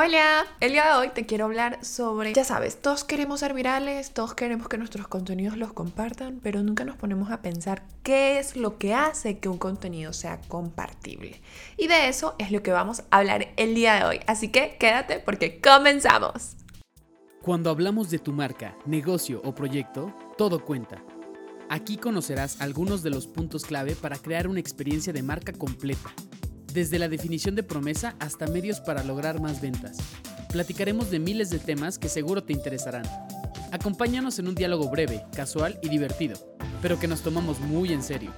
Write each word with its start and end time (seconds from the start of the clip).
Hola, 0.00 0.46
el 0.60 0.70
día 0.70 0.92
de 0.92 0.92
hoy 0.92 1.08
te 1.08 1.26
quiero 1.26 1.46
hablar 1.46 1.84
sobre, 1.84 2.32
ya 2.32 2.44
sabes, 2.44 2.80
todos 2.80 3.02
queremos 3.02 3.40
ser 3.40 3.52
virales, 3.52 4.12
todos 4.12 4.32
queremos 4.32 4.68
que 4.68 4.78
nuestros 4.78 5.08
contenidos 5.08 5.56
los 5.56 5.72
compartan, 5.72 6.38
pero 6.40 6.62
nunca 6.62 6.84
nos 6.84 6.96
ponemos 6.96 7.32
a 7.32 7.42
pensar 7.42 7.82
qué 8.04 8.38
es 8.38 8.54
lo 8.54 8.78
que 8.78 8.94
hace 8.94 9.40
que 9.40 9.48
un 9.48 9.58
contenido 9.58 10.12
sea 10.12 10.40
compartible. 10.46 11.42
Y 11.76 11.88
de 11.88 12.06
eso 12.06 12.36
es 12.38 12.52
lo 12.52 12.62
que 12.62 12.70
vamos 12.70 13.02
a 13.10 13.16
hablar 13.18 13.48
el 13.56 13.74
día 13.74 13.94
de 13.96 14.04
hoy, 14.04 14.20
así 14.28 14.52
que 14.52 14.76
quédate 14.78 15.18
porque 15.18 15.60
comenzamos. 15.60 16.54
Cuando 17.42 17.68
hablamos 17.68 18.08
de 18.08 18.20
tu 18.20 18.32
marca, 18.32 18.76
negocio 18.86 19.42
o 19.44 19.52
proyecto, 19.52 20.14
todo 20.36 20.64
cuenta. 20.64 21.02
Aquí 21.68 21.96
conocerás 21.96 22.60
algunos 22.60 23.02
de 23.02 23.10
los 23.10 23.26
puntos 23.26 23.64
clave 23.64 23.96
para 23.96 24.16
crear 24.16 24.46
una 24.46 24.60
experiencia 24.60 25.12
de 25.12 25.24
marca 25.24 25.52
completa 25.52 26.14
desde 26.78 27.00
la 27.00 27.08
definición 27.08 27.56
de 27.56 27.64
promesa 27.64 28.14
hasta 28.20 28.46
medios 28.46 28.80
para 28.80 29.02
lograr 29.02 29.40
más 29.40 29.60
ventas. 29.60 29.98
Platicaremos 30.52 31.10
de 31.10 31.18
miles 31.18 31.50
de 31.50 31.58
temas 31.58 31.98
que 31.98 32.08
seguro 32.08 32.44
te 32.44 32.52
interesarán. 32.52 33.02
Acompáñanos 33.72 34.38
en 34.38 34.46
un 34.46 34.54
diálogo 34.54 34.88
breve, 34.88 35.24
casual 35.34 35.78
y 35.82 35.88
divertido, 35.88 36.38
pero 36.80 36.98
que 37.00 37.08
nos 37.08 37.22
tomamos 37.22 37.58
muy 37.58 37.92
en 37.92 38.02
serio. 38.04 38.32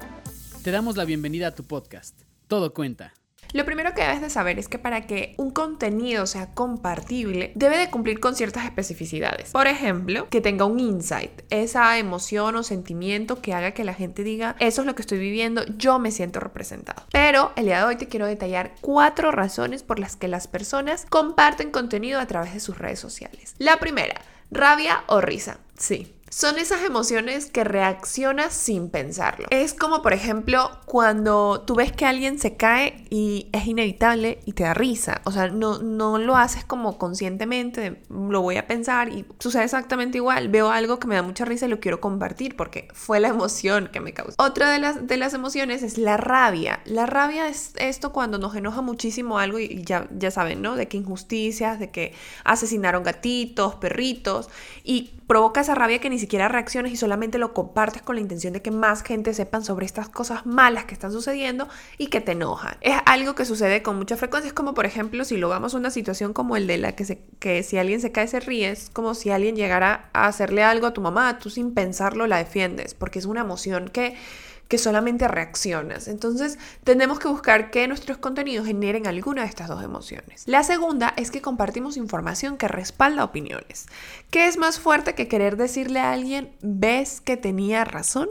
Te 0.64 0.70
damos 0.70 0.96
la 0.96 1.04
bienvenida 1.04 1.48
a 1.48 1.54
tu 1.54 1.64
podcast. 1.64 2.22
Todo 2.48 2.72
cuenta. 2.72 3.19
Lo 3.52 3.64
primero 3.64 3.94
que 3.94 4.02
debes 4.02 4.20
de 4.20 4.30
saber 4.30 4.58
es 4.58 4.68
que 4.68 4.78
para 4.78 5.06
que 5.06 5.34
un 5.36 5.50
contenido 5.50 6.26
sea 6.26 6.54
compartible, 6.54 7.52
debe 7.56 7.78
de 7.78 7.90
cumplir 7.90 8.20
con 8.20 8.36
ciertas 8.36 8.64
especificidades. 8.64 9.50
Por 9.50 9.66
ejemplo, 9.66 10.28
que 10.28 10.40
tenga 10.40 10.64
un 10.64 10.78
insight, 10.78 11.42
esa 11.50 11.98
emoción 11.98 12.54
o 12.56 12.62
sentimiento 12.62 13.42
que 13.42 13.52
haga 13.52 13.72
que 13.72 13.84
la 13.84 13.94
gente 13.94 14.22
diga, 14.22 14.54
eso 14.60 14.82
es 14.82 14.86
lo 14.86 14.94
que 14.94 15.02
estoy 15.02 15.18
viviendo, 15.18 15.64
yo 15.76 15.98
me 15.98 16.12
siento 16.12 16.38
representado. 16.38 17.02
Pero 17.10 17.52
el 17.56 17.64
día 17.64 17.78
de 17.78 17.84
hoy 17.84 17.96
te 17.96 18.08
quiero 18.08 18.26
detallar 18.26 18.72
cuatro 18.80 19.32
razones 19.32 19.82
por 19.82 19.98
las 19.98 20.16
que 20.16 20.28
las 20.28 20.46
personas 20.46 21.06
comparten 21.08 21.70
contenido 21.70 22.20
a 22.20 22.26
través 22.26 22.54
de 22.54 22.60
sus 22.60 22.78
redes 22.78 23.00
sociales. 23.00 23.54
La 23.58 23.78
primera, 23.78 24.20
rabia 24.50 25.02
o 25.06 25.20
risa. 25.20 25.58
Sí, 25.76 26.14
son 26.30 26.58
esas 26.58 26.82
emociones 26.82 27.46
que 27.46 27.64
reaccionas 27.64 28.54
sin 28.54 28.88
pensarlo. 28.88 29.48
Es 29.50 29.74
como, 29.74 30.00
por 30.00 30.12
ejemplo, 30.12 30.70
cuando 30.86 31.62
tú 31.66 31.74
ves 31.74 31.90
que 31.90 32.06
alguien 32.06 32.38
se 32.38 32.56
cae 32.56 33.04
y 33.10 33.48
es 33.52 33.66
inevitable 33.66 34.38
y 34.46 34.52
te 34.52 34.62
da 34.62 34.72
risa. 34.72 35.22
O 35.24 35.32
sea, 35.32 35.48
no, 35.48 35.78
no 35.78 36.18
lo 36.18 36.36
haces 36.36 36.64
como 36.64 36.98
conscientemente, 36.98 38.00
lo 38.08 38.42
voy 38.42 38.58
a 38.58 38.68
pensar 38.68 39.08
y 39.08 39.26
sucede 39.40 39.64
exactamente 39.64 40.18
igual. 40.18 40.48
Veo 40.48 40.70
algo 40.70 41.00
que 41.00 41.08
me 41.08 41.16
da 41.16 41.22
mucha 41.22 41.44
risa 41.44 41.66
y 41.66 41.68
lo 41.68 41.80
quiero 41.80 42.00
compartir 42.00 42.56
porque 42.56 42.88
fue 42.94 43.18
la 43.18 43.28
emoción 43.28 43.88
que 43.92 43.98
me 44.00 44.12
causó. 44.12 44.34
Otra 44.38 44.70
de 44.70 44.78
las, 44.78 45.08
de 45.08 45.16
las 45.16 45.34
emociones 45.34 45.82
es 45.82 45.98
la 45.98 46.16
rabia. 46.16 46.80
La 46.84 47.06
rabia 47.06 47.48
es 47.48 47.72
esto 47.76 48.12
cuando 48.12 48.38
nos 48.38 48.54
enoja 48.54 48.82
muchísimo 48.82 49.40
algo 49.40 49.58
y 49.58 49.82
ya, 49.82 50.06
ya 50.16 50.30
saben, 50.30 50.62
¿no? 50.62 50.76
De 50.76 50.86
que 50.86 50.96
injusticias, 50.96 51.80
de 51.80 51.90
que 51.90 52.14
asesinaron 52.44 53.02
gatitos, 53.02 53.74
perritos 53.74 54.48
y 54.84 55.14
provoca 55.26 55.60
esa 55.60 55.74
rabia 55.74 56.00
que 56.00 56.10
ni 56.10 56.19
siquiera 56.20 56.48
reacciones 56.48 56.92
y 56.92 56.96
solamente 56.96 57.38
lo 57.38 57.52
compartes 57.52 58.02
con 58.02 58.14
la 58.14 58.20
intención 58.20 58.52
de 58.52 58.62
que 58.62 58.70
más 58.70 59.02
gente 59.02 59.34
sepan 59.34 59.64
sobre 59.64 59.86
estas 59.86 60.08
cosas 60.08 60.46
malas 60.46 60.84
que 60.84 60.94
están 60.94 61.10
sucediendo 61.10 61.68
y 61.98 62.06
que 62.06 62.20
te 62.20 62.32
enojan. 62.32 62.76
Es 62.80 62.96
algo 63.06 63.34
que 63.34 63.44
sucede 63.44 63.82
con 63.82 63.96
mucha 63.96 64.16
frecuencia, 64.16 64.48
es 64.48 64.54
como 64.54 64.74
por 64.74 64.86
ejemplo 64.86 65.24
si 65.24 65.36
lo 65.36 65.48
vamos 65.48 65.74
a 65.74 65.78
una 65.78 65.90
situación 65.90 66.32
como 66.32 66.56
el 66.56 66.66
de 66.66 66.78
la 66.78 66.92
que, 66.92 67.04
se, 67.04 67.22
que 67.38 67.62
si 67.62 67.78
alguien 67.78 68.00
se 68.00 68.12
cae 68.12 68.28
se 68.28 68.40
ríe, 68.40 68.70
es 68.70 68.90
como 68.90 69.14
si 69.14 69.30
alguien 69.30 69.56
llegara 69.56 70.10
a 70.12 70.26
hacerle 70.26 70.62
algo 70.62 70.86
a 70.86 70.92
tu 70.92 71.00
mamá, 71.00 71.38
tú 71.38 71.50
sin 71.50 71.74
pensarlo 71.74 72.26
la 72.26 72.38
defiendes, 72.38 72.94
porque 72.94 73.18
es 73.18 73.24
una 73.24 73.40
emoción 73.40 73.88
que 73.88 74.14
que 74.70 74.78
solamente 74.78 75.26
reaccionas. 75.26 76.06
Entonces, 76.06 76.56
tenemos 76.84 77.18
que 77.18 77.26
buscar 77.26 77.72
que 77.72 77.88
nuestros 77.88 78.18
contenidos 78.18 78.68
generen 78.68 79.08
alguna 79.08 79.42
de 79.42 79.48
estas 79.48 79.66
dos 79.66 79.82
emociones. 79.82 80.44
La 80.46 80.62
segunda 80.62 81.12
es 81.16 81.32
que 81.32 81.42
compartimos 81.42 81.96
información 81.96 82.56
que 82.56 82.68
respalda 82.68 83.24
opiniones. 83.24 83.86
¿Qué 84.30 84.46
es 84.46 84.58
más 84.58 84.78
fuerte 84.78 85.16
que 85.16 85.26
querer 85.26 85.56
decirle 85.56 85.98
a 85.98 86.12
alguien, 86.12 86.52
ves 86.62 87.20
que 87.20 87.36
tenía 87.36 87.84
razón? 87.84 88.28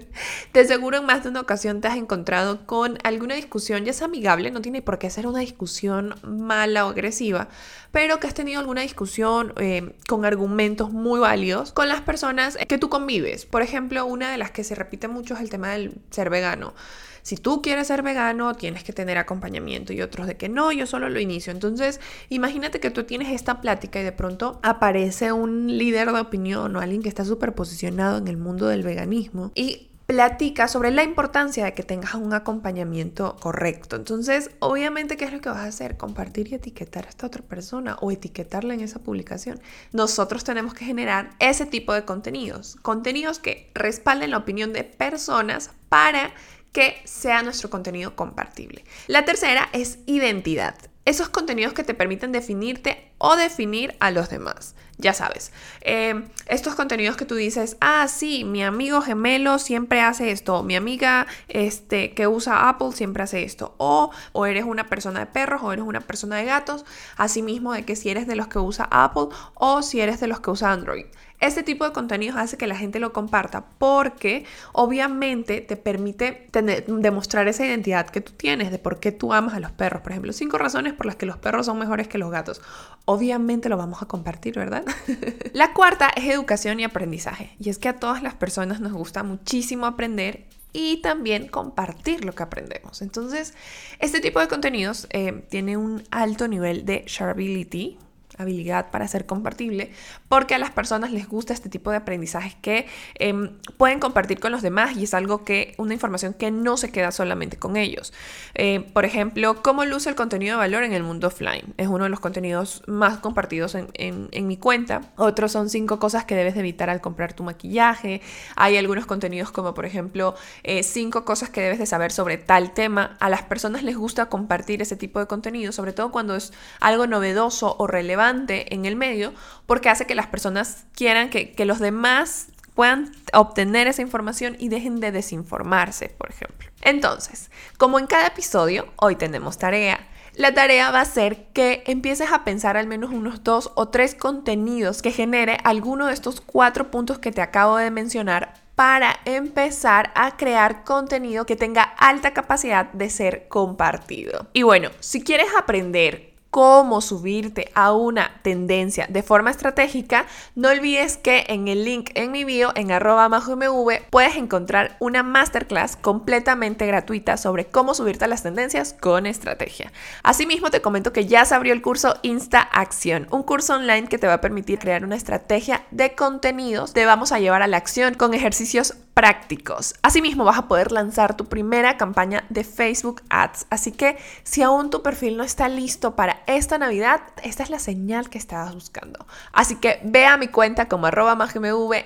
te 0.52 0.64
seguro 0.66 0.98
en 0.98 1.06
más 1.06 1.22
de 1.22 1.28
una 1.28 1.40
ocasión 1.40 1.80
te 1.80 1.86
has 1.86 1.96
encontrado 1.96 2.66
con 2.66 2.98
alguna 3.04 3.36
discusión, 3.36 3.84
ya 3.84 3.92
es 3.92 4.02
amigable, 4.02 4.50
no 4.50 4.62
tiene 4.62 4.82
por 4.82 4.98
qué 4.98 5.08
ser 5.08 5.28
una 5.28 5.38
discusión 5.38 6.16
mala 6.24 6.84
o 6.84 6.90
agresiva, 6.90 7.46
pero 7.92 8.18
que 8.18 8.26
has 8.26 8.34
tenido 8.34 8.58
alguna 8.58 8.80
discusión 8.80 9.52
eh, 9.58 9.94
con 10.08 10.24
argumentos 10.24 10.90
muy 10.90 11.20
válidos 11.20 11.70
con 11.70 11.88
las 11.88 12.00
personas 12.00 12.58
que 12.66 12.76
tú 12.76 12.88
convives. 12.88 13.46
Por 13.46 13.62
ejemplo, 13.62 14.04
una 14.04 14.32
de 14.32 14.38
las 14.38 14.50
que 14.50 14.64
se 14.64 14.74
repite 14.74 15.06
mucho 15.06 15.34
es 15.34 15.40
el 15.40 15.48
tema 15.48 15.68
de 15.68 15.75
ser 16.10 16.30
vegano. 16.30 16.74
Si 17.22 17.36
tú 17.36 17.60
quieres 17.60 17.88
ser 17.88 18.04
vegano, 18.04 18.54
tienes 18.54 18.84
que 18.84 18.92
tener 18.92 19.18
acompañamiento 19.18 19.92
y 19.92 20.00
otros 20.00 20.28
de 20.28 20.36
que 20.36 20.48
no, 20.48 20.70
yo 20.70 20.86
solo 20.86 21.08
lo 21.08 21.18
inicio. 21.18 21.52
Entonces, 21.52 22.00
imagínate 22.28 22.78
que 22.78 22.90
tú 22.90 23.02
tienes 23.02 23.32
esta 23.32 23.60
plática 23.60 24.00
y 24.00 24.04
de 24.04 24.12
pronto 24.12 24.60
aparece 24.62 25.32
un 25.32 25.76
líder 25.76 26.12
de 26.12 26.20
opinión 26.20 26.76
o 26.76 26.80
alguien 26.80 27.02
que 27.02 27.08
está 27.08 27.24
súper 27.24 27.52
posicionado 27.52 28.18
en 28.18 28.28
el 28.28 28.36
mundo 28.36 28.68
del 28.68 28.84
veganismo 28.84 29.50
y 29.56 29.88
platica 30.06 30.68
sobre 30.68 30.92
la 30.92 31.02
importancia 31.02 31.64
de 31.64 31.74
que 31.74 31.82
tengas 31.82 32.14
un 32.14 32.32
acompañamiento 32.32 33.36
correcto. 33.40 33.96
Entonces, 33.96 34.50
obviamente, 34.60 35.16
¿qué 35.16 35.24
es 35.24 35.32
lo 35.32 35.40
que 35.40 35.48
vas 35.48 35.58
a 35.58 35.66
hacer? 35.66 35.96
Compartir 35.96 36.48
y 36.50 36.54
etiquetar 36.54 37.06
a 37.06 37.08
esta 37.08 37.26
otra 37.26 37.42
persona 37.42 37.96
o 38.00 38.10
etiquetarla 38.12 38.74
en 38.74 38.80
esa 38.80 39.00
publicación. 39.00 39.60
Nosotros 39.92 40.44
tenemos 40.44 40.74
que 40.74 40.84
generar 40.84 41.30
ese 41.40 41.66
tipo 41.66 41.92
de 41.92 42.04
contenidos, 42.04 42.76
contenidos 42.82 43.40
que 43.40 43.70
respalden 43.74 44.30
la 44.30 44.38
opinión 44.38 44.72
de 44.72 44.84
personas 44.84 45.70
para 45.88 46.32
que 46.70 46.96
sea 47.04 47.42
nuestro 47.42 47.68
contenido 47.68 48.14
compartible. 48.14 48.84
La 49.08 49.24
tercera 49.24 49.68
es 49.72 49.98
identidad 50.06 50.76
esos 51.06 51.28
contenidos 51.28 51.72
que 51.72 51.84
te 51.84 51.94
permiten 51.94 52.32
definirte 52.32 53.10
o 53.18 53.36
definir 53.36 53.96
a 54.00 54.10
los 54.10 54.28
demás. 54.28 54.74
Ya 54.98 55.12
sabes, 55.12 55.52
eh, 55.82 56.24
estos 56.46 56.74
contenidos 56.74 57.16
que 57.16 57.26
tú 57.26 57.34
dices, 57.34 57.76
ah, 57.80 58.08
sí, 58.08 58.44
mi 58.44 58.64
amigo 58.64 59.02
gemelo 59.02 59.58
siempre 59.58 60.00
hace 60.00 60.30
esto, 60.30 60.62
mi 60.62 60.74
amiga 60.74 61.26
este, 61.48 62.12
que 62.14 62.26
usa 62.26 62.68
Apple 62.68 62.92
siempre 62.92 63.22
hace 63.22 63.44
esto, 63.44 63.74
o, 63.76 64.10
o 64.32 64.46
eres 64.46 64.64
una 64.64 64.88
persona 64.88 65.20
de 65.20 65.26
perros 65.26 65.62
o 65.62 65.72
eres 65.72 65.84
una 65.84 66.00
persona 66.00 66.36
de 66.36 66.46
gatos, 66.46 66.86
asimismo 67.16 67.72
de 67.74 67.84
que 67.84 67.94
si 67.94 68.08
eres 68.08 68.26
de 68.26 68.36
los 68.36 68.48
que 68.48 68.58
usa 68.58 68.88
Apple 68.90 69.28
o 69.54 69.82
si 69.82 70.00
eres 70.00 70.18
de 70.18 70.28
los 70.28 70.40
que 70.40 70.50
usa 70.50 70.72
Android. 70.72 71.06
Este 71.40 71.62
tipo 71.62 71.84
de 71.84 71.92
contenidos 71.92 72.36
hace 72.36 72.56
que 72.56 72.66
la 72.66 72.76
gente 72.76 72.98
lo 72.98 73.12
comparta 73.12 73.66
porque 73.78 74.44
obviamente 74.72 75.60
te 75.60 75.76
permite 75.76 76.48
demostrar 76.86 77.46
esa 77.48 77.66
identidad 77.66 78.08
que 78.08 78.20
tú 78.20 78.32
tienes 78.32 78.70
de 78.70 78.78
por 78.78 79.00
qué 79.00 79.12
tú 79.12 79.32
amas 79.32 79.54
a 79.54 79.60
los 79.60 79.72
perros. 79.72 80.02
Por 80.02 80.12
ejemplo, 80.12 80.32
cinco 80.32 80.58
razones 80.58 80.94
por 80.94 81.06
las 81.06 81.16
que 81.16 81.26
los 81.26 81.36
perros 81.36 81.66
son 81.66 81.78
mejores 81.78 82.08
que 82.08 82.18
los 82.18 82.30
gatos. 82.30 82.62
Obviamente 83.04 83.68
lo 83.68 83.76
vamos 83.76 84.02
a 84.02 84.06
compartir, 84.06 84.54
¿verdad? 84.54 84.84
la 85.52 85.72
cuarta 85.72 86.08
es 86.16 86.24
educación 86.24 86.80
y 86.80 86.84
aprendizaje. 86.84 87.54
Y 87.58 87.70
es 87.70 87.78
que 87.78 87.88
a 87.88 87.96
todas 87.96 88.22
las 88.22 88.34
personas 88.34 88.80
nos 88.80 88.92
gusta 88.92 89.22
muchísimo 89.22 89.86
aprender 89.86 90.46
y 90.72 90.98
también 90.98 91.48
compartir 91.48 92.24
lo 92.24 92.34
que 92.34 92.42
aprendemos. 92.42 93.00
Entonces, 93.00 93.54
este 93.98 94.20
tipo 94.20 94.40
de 94.40 94.48
contenidos 94.48 95.06
eh, 95.10 95.44
tiene 95.48 95.78
un 95.78 96.02
alto 96.10 96.48
nivel 96.48 96.84
de 96.84 97.04
shareability, 97.06 97.98
habilidad 98.38 98.90
para 98.90 99.08
ser 99.08 99.26
compartible, 99.26 99.90
porque 100.28 100.54
a 100.54 100.58
las 100.58 100.70
personas 100.70 101.12
les 101.12 101.28
gusta 101.28 101.52
este 101.52 101.68
tipo 101.68 101.90
de 101.90 101.98
aprendizajes 101.98 102.54
que 102.56 102.86
em, 103.14 103.50
pueden 103.76 104.00
compartir 104.00 104.40
con 104.40 104.52
los 104.52 104.62
demás 104.62 104.96
y 104.96 105.04
es 105.04 105.14
algo 105.14 105.44
que, 105.44 105.74
una 105.78 105.94
información 105.94 106.34
que 106.34 106.50
no 106.50 106.76
se 106.76 106.90
queda 106.90 107.12
solamente 107.12 107.58
con 107.58 107.76
ellos. 107.76 108.12
Eh, 108.54 108.80
por 108.92 109.04
ejemplo, 109.04 109.62
cómo 109.62 109.84
luce 109.84 110.08
el 110.08 110.14
contenido 110.14 110.56
de 110.56 110.58
valor 110.58 110.84
en 110.84 110.92
el 110.92 111.02
mundo 111.02 111.28
offline. 111.28 111.74
Es 111.76 111.88
uno 111.88 112.04
de 112.04 112.10
los 112.10 112.20
contenidos 112.20 112.82
más 112.86 113.18
compartidos 113.18 113.74
en, 113.74 113.88
en, 113.94 114.46
mi 114.46 114.56
cuenta. 114.56 115.00
Otros 115.16 115.52
son 115.52 115.70
cinco 115.70 115.98
cosas 115.98 116.24
que 116.24 116.34
debes 116.34 116.56
evitar 116.56 116.90
al 116.90 117.00
comprar 117.00 117.32
tu 117.32 117.42
maquillaje. 117.42 118.20
Hay 118.54 118.76
algunos 118.76 119.06
contenidos 119.06 119.50
como, 119.50 119.74
por 119.74 119.86
ejemplo, 119.86 120.34
eh, 120.62 120.82
cinco 120.82 121.24
cosas 121.24 121.50
que 121.50 121.60
debes 121.60 121.78
de 121.78 121.86
saber 121.86 122.12
sobre 122.12 122.38
tal 122.38 122.72
tema. 122.72 123.16
A 123.20 123.28
las 123.28 123.42
personas 123.42 123.82
les 123.82 123.96
gusta 123.96 124.26
compartir 124.26 124.82
ese 124.82 124.96
tipo 124.96 125.20
de 125.20 125.26
contenido, 125.26 125.72
sobre 125.72 125.92
todo 125.92 126.10
cuando 126.10 126.36
es 126.36 126.52
algo 126.80 127.06
novedoso 127.06 127.76
o 127.78 127.86
relevante 127.86 128.25
en 128.28 128.84
el 128.84 128.96
medio 128.96 129.32
porque 129.66 129.88
hace 129.88 130.06
que 130.06 130.14
las 130.14 130.26
personas 130.26 130.84
quieran 130.94 131.30
que, 131.30 131.52
que 131.52 131.64
los 131.64 131.78
demás 131.78 132.48
puedan 132.74 133.10
obtener 133.32 133.88
esa 133.88 134.02
información 134.02 134.56
y 134.58 134.68
dejen 134.68 135.00
de 135.00 135.10
desinformarse, 135.10 136.10
por 136.10 136.30
ejemplo. 136.30 136.68
Entonces, 136.82 137.50
como 137.78 137.98
en 137.98 138.06
cada 138.06 138.26
episodio, 138.26 138.86
hoy 138.96 139.16
tenemos 139.16 139.58
tarea. 139.58 140.06
La 140.34 140.52
tarea 140.52 140.90
va 140.90 141.00
a 141.00 141.06
ser 141.06 141.46
que 141.54 141.82
empieces 141.86 142.30
a 142.30 142.44
pensar 142.44 142.76
al 142.76 142.86
menos 142.86 143.10
unos 143.10 143.42
dos 143.42 143.72
o 143.74 143.88
tres 143.88 144.14
contenidos 144.14 145.00
que 145.00 145.10
genere 145.10 145.56
alguno 145.64 146.06
de 146.06 146.12
estos 146.12 146.42
cuatro 146.42 146.90
puntos 146.90 147.18
que 147.18 147.32
te 147.32 147.40
acabo 147.40 147.78
de 147.78 147.90
mencionar 147.90 148.52
para 148.74 149.16
empezar 149.24 150.12
a 150.14 150.36
crear 150.36 150.84
contenido 150.84 151.46
que 151.46 151.56
tenga 151.56 151.82
alta 151.82 152.34
capacidad 152.34 152.92
de 152.92 153.08
ser 153.08 153.48
compartido. 153.48 154.48
Y 154.52 154.62
bueno, 154.62 154.90
si 155.00 155.24
quieres 155.24 155.48
aprender 155.58 156.35
cómo 156.56 157.02
subirte 157.02 157.70
a 157.74 157.92
una 157.92 158.40
tendencia 158.40 159.06
de 159.10 159.22
forma 159.22 159.50
estratégica, 159.50 160.24
no 160.54 160.70
olvides 160.70 161.18
que 161.18 161.44
en 161.48 161.68
el 161.68 161.84
link 161.84 162.08
en 162.14 162.32
mi 162.32 162.44
bio, 162.44 162.72
en 162.76 162.92
arroba 162.92 163.28
mv, 163.28 164.00
puedes 164.08 164.36
encontrar 164.36 164.96
una 164.98 165.22
masterclass 165.22 165.96
completamente 165.96 166.86
gratuita 166.86 167.36
sobre 167.36 167.66
cómo 167.66 167.92
subirte 167.92 168.24
a 168.24 168.28
las 168.28 168.42
tendencias 168.42 168.94
con 168.98 169.26
estrategia. 169.26 169.92
Asimismo, 170.22 170.70
te 170.70 170.80
comento 170.80 171.12
que 171.12 171.26
ya 171.26 171.44
se 171.44 171.54
abrió 171.54 171.74
el 171.74 171.82
curso 171.82 172.14
Insta 172.22 172.62
Acción, 172.62 173.26
un 173.30 173.42
curso 173.42 173.74
online 173.74 174.08
que 174.08 174.16
te 174.16 174.26
va 174.26 174.32
a 174.32 174.40
permitir 174.40 174.78
crear 174.78 175.04
una 175.04 175.16
estrategia 175.16 175.84
de 175.90 176.14
contenidos. 176.14 176.94
Te 176.94 177.04
vamos 177.04 177.32
a 177.32 177.38
llevar 177.38 177.60
a 177.60 177.66
la 177.66 177.76
acción 177.76 178.14
con 178.14 178.32
ejercicios 178.32 178.94
prácticos. 179.16 179.94
Asimismo, 180.02 180.44
vas 180.44 180.58
a 180.58 180.68
poder 180.68 180.92
lanzar 180.92 181.38
tu 181.38 181.46
primera 181.46 181.96
campaña 181.96 182.44
de 182.50 182.64
Facebook 182.64 183.22
Ads. 183.30 183.66
Así 183.70 183.90
que 183.90 184.18
si 184.42 184.60
aún 184.60 184.90
tu 184.90 185.02
perfil 185.02 185.38
no 185.38 185.42
está 185.42 185.70
listo 185.70 186.14
para 186.14 186.42
esta 186.46 186.76
Navidad, 186.76 187.22
esta 187.42 187.62
es 187.62 187.70
la 187.70 187.78
señal 187.78 188.28
que 188.28 188.36
estabas 188.36 188.74
buscando. 188.74 189.24
Así 189.54 189.76
que 189.76 190.00
ve 190.04 190.26
a 190.26 190.36
mi 190.36 190.48
cuenta 190.48 190.86
como 190.86 191.06
arroba 191.06 191.48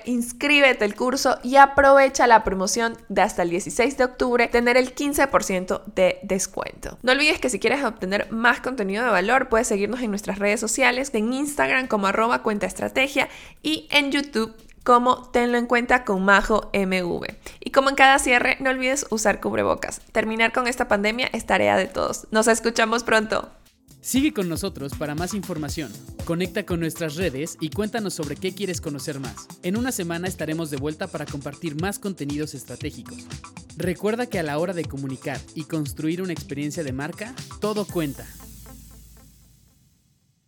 inscríbete 0.05 0.85
el 0.85 0.95
curso 0.95 1.37
y 1.43 1.57
aprovecha 1.57 2.27
la 2.27 2.45
promoción 2.45 2.97
de 3.09 3.23
hasta 3.23 3.41
el 3.41 3.49
16 3.49 3.97
de 3.97 4.05
octubre, 4.05 4.47
tener 4.47 4.77
el 4.77 4.95
15% 4.95 5.83
de 5.93 6.17
descuento. 6.23 6.97
No 7.03 7.11
olvides 7.11 7.41
que 7.41 7.49
si 7.49 7.59
quieres 7.59 7.83
obtener 7.83 8.31
más 8.31 8.61
contenido 8.61 9.03
de 9.03 9.09
valor, 9.09 9.49
puedes 9.49 9.67
seguirnos 9.67 9.99
en 9.99 10.11
nuestras 10.11 10.39
redes 10.39 10.61
sociales, 10.61 11.11
en 11.13 11.33
Instagram 11.33 11.87
como 11.87 12.07
arroba 12.07 12.41
cuenta 12.41 12.67
estrategia 12.67 13.27
y 13.61 13.89
en 13.91 14.13
YouTube 14.13 14.55
como 14.83 15.29
tenlo 15.29 15.57
en 15.57 15.67
cuenta 15.67 16.03
con 16.03 16.23
Majo 16.23 16.69
MV. 16.73 17.25
Y 17.59 17.71
como 17.71 17.89
en 17.89 17.95
cada 17.95 18.19
cierre, 18.19 18.57
no 18.59 18.69
olvides 18.69 19.05
usar 19.09 19.39
cubrebocas. 19.39 20.01
Terminar 20.11 20.51
con 20.53 20.67
esta 20.67 20.87
pandemia 20.87 21.29
es 21.33 21.45
tarea 21.45 21.77
de 21.77 21.87
todos. 21.87 22.27
Nos 22.31 22.47
escuchamos 22.47 23.03
pronto. 23.03 23.49
Sigue 24.01 24.33
con 24.33 24.49
nosotros 24.49 24.93
para 24.97 25.13
más 25.13 25.35
información. 25.35 25.91
Conecta 26.25 26.65
con 26.65 26.79
nuestras 26.79 27.15
redes 27.15 27.57
y 27.59 27.69
cuéntanos 27.69 28.15
sobre 28.15 28.35
qué 28.35 28.53
quieres 28.55 28.81
conocer 28.81 29.19
más. 29.19 29.47
En 29.61 29.77
una 29.77 29.91
semana 29.91 30.27
estaremos 30.27 30.71
de 30.71 30.77
vuelta 30.77 31.05
para 31.05 31.27
compartir 31.27 31.79
más 31.79 31.99
contenidos 31.99 32.55
estratégicos. 32.55 33.27
Recuerda 33.77 34.25
que 34.25 34.39
a 34.39 34.43
la 34.43 34.57
hora 34.57 34.73
de 34.73 34.85
comunicar 34.85 35.39
y 35.53 35.65
construir 35.65 36.21
una 36.21 36.33
experiencia 36.33 36.83
de 36.83 36.93
marca, 36.93 37.35
todo 37.59 37.85
cuenta. 37.85 38.25